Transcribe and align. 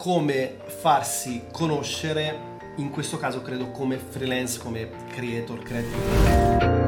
come 0.00 0.56
farsi 0.64 1.42
conoscere, 1.52 2.58
in 2.76 2.88
questo 2.88 3.18
caso 3.18 3.42
credo 3.42 3.70
come 3.70 3.98
freelance, 3.98 4.58
come 4.58 4.88
creator, 5.10 5.62
creative. 5.62 6.78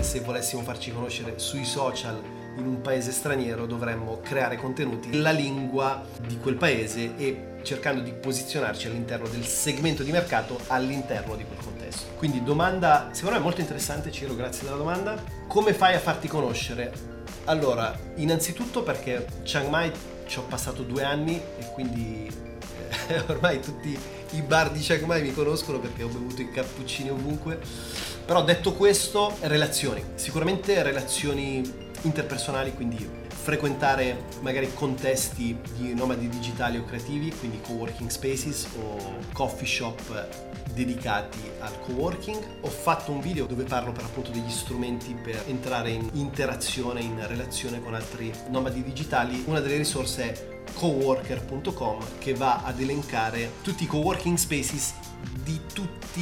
se 0.00 0.20
volessimo 0.20 0.62
farci 0.62 0.92
conoscere 0.92 1.38
sui 1.38 1.64
social 1.64 2.22
in 2.56 2.66
un 2.66 2.80
paese 2.82 3.10
straniero 3.10 3.66
dovremmo 3.66 4.20
creare 4.20 4.56
contenuti 4.56 5.08
nella 5.08 5.32
lingua 5.32 6.04
di 6.24 6.38
quel 6.38 6.54
paese 6.54 7.16
e 7.16 7.54
cercando 7.62 8.00
di 8.00 8.12
posizionarci 8.12 8.86
all'interno 8.86 9.26
del 9.26 9.44
segmento 9.44 10.04
di 10.04 10.12
mercato 10.12 10.60
all'interno 10.68 11.34
di 11.34 11.44
quel 11.44 11.58
contesto. 11.58 12.12
Quindi 12.16 12.44
domanda 12.44 13.08
secondo 13.10 13.38
me 13.38 13.42
molto 13.42 13.60
interessante, 13.60 14.12
Ciro, 14.12 14.36
grazie 14.36 14.64
della 14.64 14.76
domanda. 14.76 15.20
Come 15.48 15.72
fai 15.72 15.94
a 15.94 15.98
farti 15.98 16.28
conoscere? 16.28 17.21
Allora, 17.44 17.96
innanzitutto 18.16 18.82
perché 18.82 19.26
Chiang 19.42 19.68
Mai 19.68 19.90
ci 20.26 20.38
ho 20.38 20.42
passato 20.42 20.82
due 20.82 21.02
anni 21.02 21.36
e 21.36 21.70
quindi 21.72 22.30
eh, 23.08 23.22
ormai 23.28 23.60
tutti 23.60 23.98
i 24.30 24.42
bar 24.42 24.70
di 24.70 24.80
Chiang 24.80 25.04
Mai 25.04 25.22
mi 25.22 25.32
conoscono 25.32 25.78
perché 25.78 26.02
ho 26.02 26.08
bevuto 26.08 26.40
i 26.40 26.50
cappuccini 26.50 27.10
ovunque 27.10 27.60
però 28.24 28.44
detto 28.44 28.72
questo, 28.72 29.36
relazioni. 29.40 30.02
Sicuramente 30.14 30.82
relazioni 30.82 31.60
interpersonali, 32.02 32.72
quindi 32.72 33.08
frequentare 33.42 34.22
magari 34.40 34.72
contesti 34.72 35.58
di 35.76 35.94
nomadi 35.94 36.28
digitali 36.28 36.78
o 36.78 36.84
creativi, 36.84 37.32
quindi 37.32 37.60
co-working 37.60 38.08
spaces 38.08 38.68
o 38.78 39.18
coffee 39.32 39.66
shop 39.66 40.28
dedicati 40.72 41.40
al 41.58 41.76
co-working. 41.80 42.38
Ho 42.60 42.68
fatto 42.68 43.10
un 43.10 43.20
video 43.20 43.46
dove 43.46 43.64
parlo 43.64 43.90
per 43.90 44.04
appunto 44.04 44.30
degli 44.30 44.48
strumenti 44.48 45.14
per 45.20 45.42
entrare 45.48 45.90
in 45.90 46.08
interazione, 46.12 47.00
in 47.00 47.26
relazione 47.26 47.82
con 47.82 47.94
altri 47.94 48.32
nomadi 48.48 48.80
digitali. 48.84 49.42
Una 49.46 49.58
delle 49.58 49.76
risorse 49.76 50.32
è 50.32 50.60
coworker.com 50.74 51.98
che 52.18 52.34
va 52.34 52.62
ad 52.62 52.80
elencare 52.80 53.54
tutti 53.62 53.82
i 53.82 53.86
co-working 53.88 54.36
spaces 54.36 54.94
di 55.42 55.60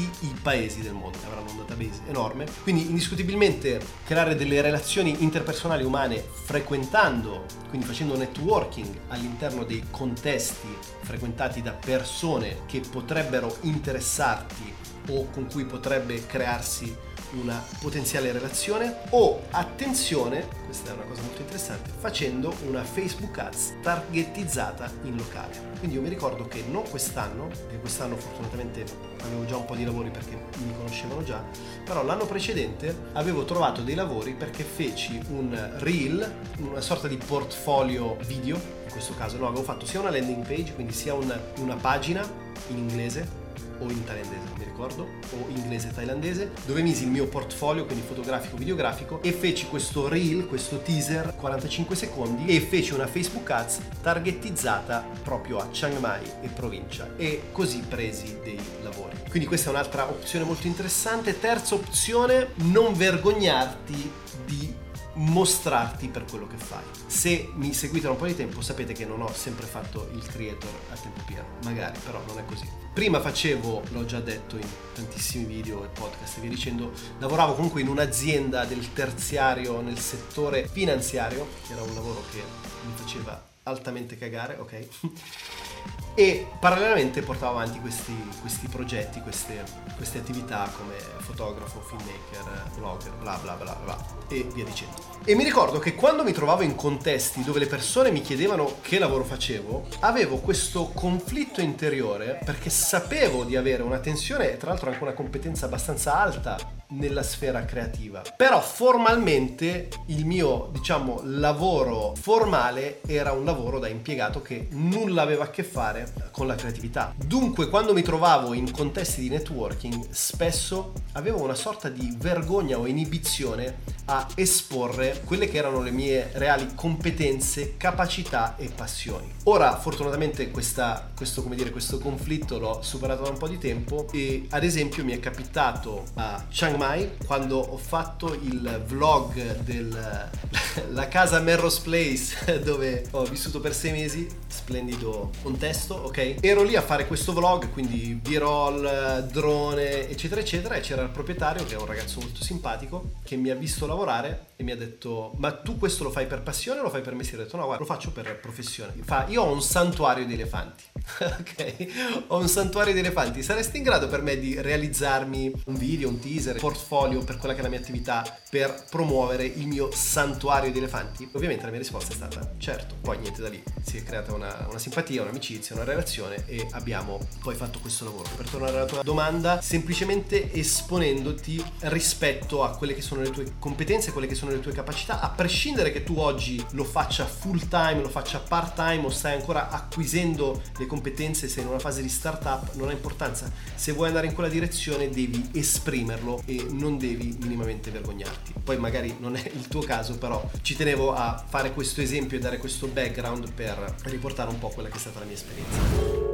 tutti 0.00 0.26
i 0.26 0.34
paesi 0.40 0.80
del 0.80 0.92
mondo, 0.92 1.18
avranno 1.26 1.50
un 1.50 1.56
database 1.58 2.00
enorme, 2.08 2.46
quindi 2.62 2.88
indiscutibilmente 2.88 3.80
creare 4.04 4.34
delle 4.34 4.60
relazioni 4.62 5.22
interpersonali 5.22 5.84
umane 5.84 6.22
frequentando, 6.44 7.44
quindi 7.68 7.86
facendo 7.86 8.16
networking 8.16 9.00
all'interno 9.08 9.64
dei 9.64 9.84
contesti 9.90 10.68
frequentati 11.02 11.60
da 11.60 11.72
persone 11.72 12.60
che 12.66 12.80
potrebbero 12.80 13.56
interessarti 13.62 14.72
o 15.10 15.28
con 15.30 15.46
cui 15.46 15.64
potrebbe 15.64 16.24
crearsi 16.26 16.94
una 17.32 17.64
potenziale 17.80 18.32
relazione 18.32 18.96
o 19.10 19.42
attenzione, 19.50 20.48
questa 20.64 20.90
è 20.90 20.94
una 20.94 21.04
cosa 21.04 21.22
molto 21.22 21.40
interessante, 21.40 21.90
facendo 21.96 22.54
una 22.66 22.82
Facebook 22.82 23.38
Ads 23.38 23.74
targetizzata 23.82 24.90
in 25.02 25.16
locale. 25.16 25.68
Quindi 25.78 25.96
io 25.96 26.02
mi 26.02 26.08
ricordo 26.08 26.46
che 26.46 26.64
non 26.68 26.88
quest'anno, 26.88 27.48
e 27.70 27.78
quest'anno 27.78 28.16
fortunatamente 28.16 28.84
avevo 29.22 29.44
già 29.44 29.56
un 29.56 29.64
po' 29.64 29.74
di 29.74 29.84
lavori 29.84 30.10
perché 30.10 30.36
mi 30.64 30.74
conoscevano 30.76 31.22
già, 31.22 31.42
però 31.84 32.04
l'anno 32.04 32.26
precedente 32.26 32.94
avevo 33.12 33.44
trovato 33.44 33.82
dei 33.82 33.94
lavori 33.94 34.34
perché 34.34 34.64
feci 34.64 35.20
un 35.30 35.74
reel, 35.78 36.32
una 36.58 36.80
sorta 36.80 37.08
di 37.08 37.16
portfolio 37.16 38.16
video, 38.26 38.56
in 38.56 38.90
questo 38.90 39.14
caso 39.14 39.36
no, 39.38 39.46
avevo 39.46 39.62
fatto 39.62 39.86
sia 39.86 40.00
una 40.00 40.10
landing 40.10 40.46
page, 40.46 40.74
quindi 40.74 40.92
sia 40.92 41.14
una, 41.14 41.38
una 41.58 41.76
pagina 41.76 42.26
in 42.68 42.78
inglese 42.78 43.39
o 43.80 43.90
in 43.90 44.04
thailandese, 44.04 44.52
mi 44.56 44.64
ricordo, 44.64 45.08
o 45.32 45.48
inglese 45.48 45.90
thailandese, 45.92 46.50
dove 46.66 46.82
misi 46.82 47.04
il 47.04 47.10
mio 47.10 47.26
portfolio, 47.26 47.84
quindi 47.84 48.04
fotografico, 48.06 48.56
videografico, 48.56 49.22
e 49.22 49.32
feci 49.32 49.66
questo 49.66 50.08
reel, 50.08 50.46
questo 50.46 50.78
teaser, 50.78 51.34
45 51.36 51.96
secondi, 51.96 52.54
e 52.54 52.60
feci 52.60 52.92
una 52.94 53.06
Facebook 53.06 53.50
Ads 53.50 53.80
targetizzata 54.02 55.06
proprio 55.22 55.58
a 55.58 55.68
Chiang 55.70 55.98
Mai 55.98 56.22
e 56.42 56.48
provincia, 56.48 57.10
e 57.16 57.42
così 57.52 57.82
presi 57.86 58.38
dei 58.42 58.58
lavori. 58.82 59.16
Quindi 59.28 59.46
questa 59.48 59.68
è 59.68 59.72
un'altra 59.72 60.08
opzione 60.08 60.44
molto 60.44 60.66
interessante. 60.66 61.38
Terza 61.38 61.74
opzione, 61.74 62.48
non 62.56 62.94
vergognarti 62.94 64.12
di 64.44 64.74
mostrarti 65.14 66.08
per 66.08 66.24
quello 66.24 66.46
che 66.46 66.56
fai. 66.56 66.82
Se 67.06 67.50
mi 67.54 67.72
seguite 67.72 68.06
da 68.06 68.12
un 68.12 68.18
po' 68.18 68.26
di 68.26 68.36
tempo 68.36 68.60
sapete 68.60 68.92
che 68.92 69.04
non 69.04 69.20
ho 69.20 69.32
sempre 69.32 69.66
fatto 69.66 70.08
il 70.12 70.24
creator 70.24 70.70
a 70.90 70.96
tempo 70.96 71.20
pieno, 71.26 71.44
magari, 71.64 71.98
però 72.04 72.22
non 72.26 72.38
è 72.38 72.44
così. 72.44 72.68
Prima 72.92 73.20
facevo, 73.20 73.82
l'ho 73.90 74.04
già 74.04 74.20
detto 74.20 74.56
in 74.56 74.66
tantissimi 74.94 75.44
video 75.44 75.84
e 75.84 75.88
podcast 75.88 76.38
e 76.38 76.40
via 76.40 76.50
dicendo, 76.50 76.92
lavoravo 77.18 77.54
comunque 77.54 77.80
in 77.80 77.88
un'azienda 77.88 78.64
del 78.64 78.92
terziario 78.92 79.80
nel 79.80 79.98
settore 79.98 80.68
finanziario, 80.68 81.46
che 81.66 81.72
era 81.72 81.82
un 81.82 81.94
lavoro 81.94 82.22
che 82.30 82.42
mi 82.86 82.92
faceva 82.94 83.48
altamente 83.64 84.16
cagare, 84.16 84.56
ok? 84.58 84.88
e 86.20 86.46
parallelamente 86.58 87.22
portavo 87.22 87.56
avanti 87.56 87.80
questi, 87.80 88.14
questi 88.42 88.68
progetti, 88.68 89.22
queste, 89.22 89.64
queste, 89.96 90.18
attività 90.18 90.70
come 90.76 90.92
fotografo, 91.20 91.80
filmmaker, 91.80 92.72
blogger, 92.76 93.12
bla 93.14 93.38
bla 93.40 93.54
bla 93.54 93.74
bla 93.82 93.96
e 94.28 94.46
via 94.52 94.64
dicendo. 94.64 94.96
E 95.24 95.34
mi 95.34 95.44
ricordo 95.44 95.78
che 95.78 95.94
quando 95.94 96.22
mi 96.22 96.32
trovavo 96.32 96.60
in 96.60 96.74
contesti 96.74 97.42
dove 97.42 97.58
le 97.58 97.66
persone 97.66 98.10
mi 98.10 98.20
chiedevano 98.20 98.80
che 98.82 98.98
lavoro 98.98 99.24
facevo, 99.24 99.86
avevo 100.00 100.36
questo 100.36 100.90
conflitto 100.94 101.62
interiore 101.62 102.38
perché 102.44 102.68
sapevo 102.68 103.44
di 103.44 103.56
avere 103.56 103.82
una 103.82 103.98
tensione 103.98 104.52
e 104.52 104.56
tra 104.58 104.68
l'altro 104.68 104.90
anche 104.90 105.02
una 105.02 105.14
competenza 105.14 105.64
abbastanza 105.64 106.20
alta 106.20 106.58
nella 106.90 107.22
sfera 107.22 107.64
creativa. 107.64 108.22
Però 108.36 108.60
formalmente 108.60 109.88
il 110.06 110.24
mio, 110.24 110.68
diciamo, 110.72 111.20
lavoro 111.24 112.14
formale 112.14 113.00
era 113.06 113.32
un 113.32 113.44
lavoro 113.44 113.78
da 113.78 113.88
impiegato 113.88 114.42
che 114.42 114.68
nulla 114.70 115.22
aveva 115.22 115.44
a 115.44 115.50
che 115.50 115.62
fare 115.62 116.09
con 116.30 116.46
la 116.46 116.54
creatività. 116.54 117.14
Dunque, 117.16 117.68
quando 117.68 117.92
mi 117.92 118.02
trovavo 118.02 118.54
in 118.54 118.70
contesti 118.70 119.20
di 119.20 119.28
networking, 119.28 120.08
spesso 120.10 120.92
avevo 121.12 121.42
una 121.42 121.54
sorta 121.54 121.88
di 121.88 122.14
vergogna 122.18 122.78
o 122.78 122.86
inibizione 122.86 123.98
a 124.06 124.26
esporre 124.34 125.22
quelle 125.24 125.48
che 125.48 125.58
erano 125.58 125.82
le 125.82 125.90
mie 125.90 126.30
reali 126.32 126.68
competenze, 126.74 127.76
capacità 127.76 128.56
e 128.56 128.70
passioni. 128.74 129.30
Ora, 129.44 129.78
fortunatamente, 129.78 130.50
questa, 130.50 131.10
questo, 131.14 131.42
dire, 131.50 131.70
questo 131.70 131.98
conflitto 131.98 132.58
l'ho 132.58 132.82
superato 132.82 133.22
da 133.22 133.30
un 133.30 133.38
po' 133.38 133.48
di 133.48 133.58
tempo 133.58 134.08
e, 134.12 134.46
ad 134.50 134.64
esempio, 134.64 135.04
mi 135.04 135.12
è 135.12 135.20
capitato 135.20 136.04
a 136.14 136.44
Chiang 136.48 136.76
Mai 136.76 137.16
quando 137.26 137.58
ho 137.58 137.76
fatto 137.76 138.34
il 138.34 138.82
vlog 138.86 139.60
della 139.60 140.28
casa 141.08 141.40
Merrose 141.40 141.80
Place 141.82 142.60
dove 142.64 143.06
ho 143.12 143.24
vissuto 143.24 143.60
per 143.60 143.74
sei 143.74 143.92
mesi, 143.92 144.28
splendido 144.70 145.32
contesto, 145.42 145.94
ok? 145.94 146.36
Ero 146.40 146.62
lì 146.62 146.76
a 146.76 146.82
fare 146.82 147.08
questo 147.08 147.32
vlog, 147.32 147.70
quindi 147.72 148.14
b-roll, 148.14 149.26
drone, 149.26 150.08
eccetera, 150.08 150.40
eccetera, 150.40 150.76
e 150.76 150.80
c'era 150.80 151.02
il 151.02 151.08
proprietario 151.08 151.64
che 151.64 151.74
è 151.74 151.76
un 151.76 151.86
ragazzo 151.86 152.20
molto 152.20 152.44
simpatico 152.44 153.14
che 153.24 153.34
mi 153.34 153.50
ha 153.50 153.56
visto 153.56 153.86
lavorare 153.86 154.50
e 154.54 154.62
mi 154.62 154.72
ha 154.72 154.76
detto 154.76 155.32
ma 155.38 155.52
tu 155.52 155.78
questo 155.78 156.04
lo 156.04 156.10
fai 156.10 156.26
per 156.26 156.42
passione 156.42 156.80
o 156.80 156.82
lo 156.82 156.90
fai 156.90 157.00
per 157.00 157.14
mestiere? 157.14 157.42
Ho 157.42 157.44
detto 157.46 157.56
no 157.56 157.64
guarda 157.64 157.82
lo 157.82 157.88
faccio 157.88 158.12
per 158.12 158.38
professione. 158.38 158.92
Fa 159.02 159.24
io 159.28 159.42
ho 159.42 159.52
un 159.52 159.62
santuario 159.62 160.24
di 160.26 160.34
elefanti, 160.34 160.84
ok? 161.18 162.24
Ho 162.28 162.38
un 162.38 162.48
santuario 162.48 162.92
di 162.92 163.00
elefanti, 163.00 163.42
saresti 163.42 163.78
in 163.78 163.82
grado 163.82 164.06
per 164.06 164.22
me 164.22 164.38
di 164.38 164.60
realizzarmi 164.60 165.52
un 165.64 165.74
video, 165.74 166.08
un 166.08 166.20
teaser, 166.20 166.58
portfolio 166.58 167.24
per 167.24 167.38
quella 167.38 167.54
che 167.54 167.60
è 167.60 167.62
la 167.62 167.70
mia 167.70 167.78
attività 167.78 168.38
per 168.50 168.84
promuovere 168.90 169.44
il 169.44 169.66
mio 169.66 169.90
santuario 169.92 170.70
di 170.70 170.78
elefanti? 170.78 171.28
Ovviamente 171.32 171.64
la 171.64 171.70
mia 171.70 171.80
risposta 171.80 172.12
è 172.12 172.16
stata 172.16 172.52
certo, 172.58 172.96
poi 173.00 173.18
niente 173.18 173.40
da 173.40 173.48
lì, 173.48 173.62
si 173.82 173.96
è 173.96 174.02
creata 174.02 174.34
una, 174.34 174.59
una 174.68 174.78
simpatia, 174.78 175.22
un'amicizia, 175.22 175.74
una 175.74 175.84
relazione 175.84 176.44
e 176.46 176.66
abbiamo 176.72 177.18
poi 177.40 177.54
fatto 177.54 177.78
questo 177.80 178.04
lavoro. 178.04 178.28
Per 178.36 178.48
tornare 178.48 178.76
alla 178.76 178.86
tua 178.86 179.02
domanda, 179.02 179.60
semplicemente 179.60 180.52
esponendoti 180.52 181.62
rispetto 181.80 182.64
a 182.64 182.70
quelle 182.76 182.94
che 182.94 183.02
sono 183.02 183.22
le 183.22 183.30
tue 183.30 183.52
competenze, 183.58 184.12
quelle 184.12 184.26
che 184.26 184.34
sono 184.34 184.50
le 184.50 184.60
tue 184.60 184.72
capacità, 184.72 185.20
a 185.20 185.28
prescindere 185.28 185.92
che 185.92 186.02
tu 186.02 186.18
oggi 186.18 186.64
lo 186.72 186.84
faccia 186.84 187.26
full 187.26 187.68
time, 187.68 188.00
lo 188.00 188.08
faccia 188.08 188.38
part 188.38 188.74
time 188.74 189.04
o 189.04 189.10
stai 189.10 189.34
ancora 189.34 189.70
acquisendo 189.70 190.62
le 190.78 190.86
competenze, 190.86 191.48
sei 191.48 191.62
in 191.62 191.68
una 191.68 191.78
fase 191.78 192.02
di 192.02 192.08
startup, 192.08 192.74
non 192.74 192.88
ha 192.88 192.92
importanza. 192.92 193.50
Se 193.74 193.92
vuoi 193.92 194.08
andare 194.08 194.26
in 194.26 194.34
quella 194.34 194.48
direzione 194.48 195.08
devi 195.10 195.50
esprimerlo 195.52 196.42
e 196.46 196.66
non 196.70 196.98
devi 196.98 197.36
minimamente 197.40 197.90
vergognarti. 197.90 198.54
Poi 198.62 198.78
magari 198.78 199.16
non 199.18 199.36
è 199.36 199.50
il 199.54 199.68
tuo 199.68 199.82
caso, 199.82 200.18
però 200.18 200.48
ci 200.62 200.76
tenevo 200.76 201.14
a 201.14 201.44
fare 201.46 201.72
questo 201.72 202.00
esempio 202.00 202.36
e 202.36 202.40
dare 202.40 202.58
questo 202.58 202.86
background 202.86 203.52
per 203.52 203.94
riportare 204.04 204.39
un 204.48 204.58
po' 204.58 204.68
quella 204.68 204.88
che 204.88 204.96
è 204.96 205.00
stata 205.00 205.18
la 205.18 205.26
mia 205.26 205.34
esperienza. 205.34 206.30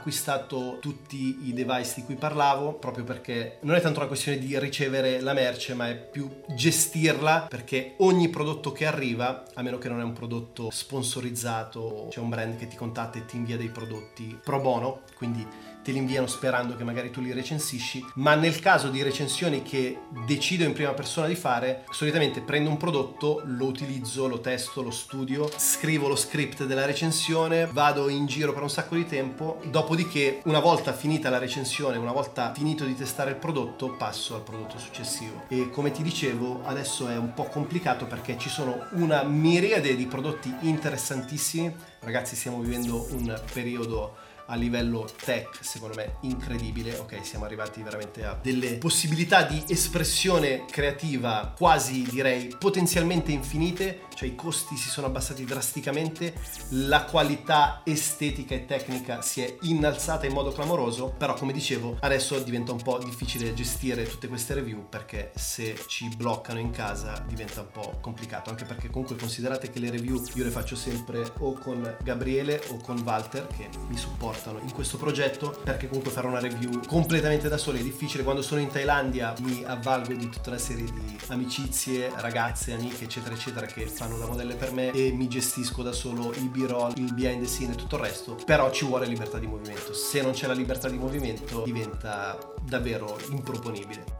acquistato 0.00 0.78
tutti 0.80 1.48
i 1.48 1.52
device 1.52 1.94
di 1.96 2.04
cui 2.04 2.14
parlavo, 2.16 2.72
proprio 2.72 3.04
perché 3.04 3.58
non 3.60 3.76
è 3.76 3.80
tanto 3.80 3.98
una 3.98 4.08
questione 4.08 4.38
di 4.38 4.58
ricevere 4.58 5.20
la 5.20 5.32
merce, 5.32 5.74
ma 5.74 5.88
è 5.88 5.96
più 5.96 6.28
gestirla, 6.48 7.46
perché 7.48 7.94
ogni 7.98 8.28
prodotto 8.28 8.72
che 8.72 8.86
arriva, 8.86 9.44
a 9.54 9.62
meno 9.62 9.78
che 9.78 9.88
non 9.88 10.00
è 10.00 10.02
un 10.02 10.12
prodotto 10.12 10.70
sponsorizzato, 10.70 12.06
c'è 12.10 12.20
un 12.20 12.28
brand 12.28 12.56
che 12.56 12.66
ti 12.66 12.76
contatta 12.76 13.18
e 13.18 13.24
ti 13.24 13.36
invia 13.36 13.56
dei 13.56 13.68
prodotti 13.68 14.38
pro 14.42 14.60
bono, 14.60 15.02
quindi 15.16 15.46
te 15.82 15.92
li 15.92 15.98
inviano 15.98 16.26
sperando 16.26 16.76
che 16.76 16.84
magari 16.84 17.10
tu 17.10 17.20
li 17.20 17.32
recensisci, 17.32 18.04
ma 18.14 18.34
nel 18.34 18.58
caso 18.60 18.88
di 18.88 19.02
recensioni 19.02 19.62
che 19.62 20.00
decido 20.24 20.64
in 20.64 20.72
prima 20.72 20.92
persona 20.92 21.26
di 21.26 21.34
fare, 21.34 21.84
solitamente 21.90 22.40
prendo 22.40 22.70
un 22.70 22.76
prodotto, 22.76 23.42
lo 23.44 23.66
utilizzo, 23.66 24.28
lo 24.28 24.40
testo, 24.40 24.82
lo 24.82 24.90
studio, 24.90 25.50
scrivo 25.56 26.08
lo 26.08 26.16
script 26.16 26.64
della 26.64 26.86
recensione, 26.86 27.66
vado 27.66 28.08
in 28.08 28.26
giro 28.26 28.52
per 28.52 28.62
un 28.62 28.70
sacco 28.70 28.94
di 28.94 29.06
tempo, 29.06 29.60
dopodiché 29.64 30.40
una 30.44 30.60
volta 30.60 30.92
finita 30.92 31.30
la 31.30 31.38
recensione, 31.38 31.96
una 31.96 32.12
volta 32.12 32.52
finito 32.54 32.84
di 32.84 32.96
testare 32.96 33.30
il 33.30 33.36
prodotto, 33.36 33.94
passo 33.96 34.34
al 34.34 34.42
prodotto 34.42 34.78
successivo. 34.78 35.44
E 35.48 35.70
come 35.70 35.90
ti 35.90 36.02
dicevo, 36.02 36.62
adesso 36.64 37.08
è 37.08 37.16
un 37.16 37.34
po' 37.34 37.44
complicato 37.44 38.06
perché 38.06 38.36
ci 38.38 38.48
sono 38.48 38.86
una 38.92 39.22
miriade 39.22 39.96
di 39.96 40.06
prodotti 40.06 40.54
interessantissimi. 40.60 41.74
Ragazzi, 42.00 42.36
stiamo 42.36 42.60
vivendo 42.60 43.06
un 43.10 43.40
periodo 43.52 44.28
a 44.50 44.56
livello 44.56 45.08
tech, 45.24 45.58
secondo 45.60 45.94
me, 45.94 46.16
incredibile. 46.22 46.96
Ok, 46.98 47.24
siamo 47.24 47.44
arrivati 47.44 47.82
veramente 47.82 48.24
a 48.24 48.38
delle 48.40 48.74
possibilità 48.74 49.42
di 49.42 49.62
espressione 49.68 50.64
creativa 50.70 51.54
quasi 51.56 52.02
direi 52.02 52.54
potenzialmente 52.58 53.32
infinite, 53.32 54.02
cioè 54.14 54.28
i 54.28 54.34
costi 54.34 54.76
si 54.76 54.88
sono 54.88 55.06
abbassati 55.06 55.44
drasticamente, 55.44 56.34
la 56.70 57.04
qualità 57.04 57.82
estetica 57.84 58.54
e 58.54 58.66
tecnica 58.66 59.22
si 59.22 59.40
è 59.40 59.56
innalzata 59.62 60.26
in 60.26 60.32
modo 60.32 60.50
clamoroso, 60.50 61.14
però 61.16 61.34
come 61.34 61.52
dicevo, 61.52 61.96
adesso 62.00 62.38
diventa 62.40 62.72
un 62.72 62.82
po' 62.82 62.98
difficile 62.98 63.54
gestire 63.54 64.04
tutte 64.04 64.28
queste 64.28 64.54
review 64.54 64.88
perché 64.88 65.30
se 65.36 65.78
ci 65.86 66.08
bloccano 66.16 66.58
in 66.58 66.70
casa 66.70 67.24
diventa 67.26 67.60
un 67.60 67.70
po' 67.70 67.98
complicato, 68.00 68.50
anche 68.50 68.64
perché 68.64 68.90
comunque 68.90 69.16
considerate 69.16 69.70
che 69.70 69.78
le 69.78 69.90
review 69.90 70.22
io 70.34 70.44
le 70.44 70.50
faccio 70.50 70.74
sempre 70.74 71.32
o 71.38 71.52
con 71.52 71.96
Gabriele 72.02 72.60
o 72.68 72.76
con 72.76 73.00
Walter 73.04 73.46
che 73.46 73.68
mi 73.88 73.96
supporta 73.96 74.39
portano 74.40 74.58
in 74.60 74.72
questo 74.72 74.96
progetto 74.96 75.54
perché 75.62 75.86
comunque 75.86 76.10
fare 76.10 76.26
una 76.26 76.40
review 76.40 76.80
completamente 76.86 77.48
da 77.48 77.58
soli 77.58 77.80
è 77.80 77.82
difficile. 77.82 78.22
Quando 78.22 78.40
sono 78.42 78.60
in 78.60 78.68
Thailandia 78.68 79.34
mi 79.40 79.62
avvalgo 79.64 80.14
di 80.14 80.28
tutta 80.30 80.48
una 80.50 80.58
serie 80.58 80.84
di 80.84 81.18
amicizie, 81.28 82.10
ragazze, 82.16 82.72
amiche, 82.72 83.04
eccetera, 83.04 83.34
eccetera, 83.34 83.66
che 83.66 83.86
fanno 83.86 84.16
da 84.16 84.26
modelle 84.26 84.54
per 84.54 84.72
me 84.72 84.90
e 84.92 85.12
mi 85.12 85.28
gestisco 85.28 85.82
da 85.82 85.92
solo 85.92 86.32
il 86.32 86.48
b-roll, 86.48 86.94
il 86.96 87.12
behind 87.12 87.42
the 87.42 87.48
scene 87.48 87.72
e 87.72 87.76
tutto 87.76 87.96
il 87.96 88.02
resto. 88.02 88.36
Però 88.46 88.70
ci 88.70 88.86
vuole 88.86 89.06
libertà 89.06 89.38
di 89.38 89.46
movimento. 89.46 89.92
Se 89.92 90.22
non 90.22 90.32
c'è 90.32 90.46
la 90.46 90.54
libertà 90.54 90.88
di 90.88 90.96
movimento 90.96 91.62
diventa 91.64 92.38
davvero 92.62 93.18
improponibile. 93.28 94.18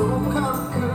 Don't 0.00 0.32
come. 0.32 0.89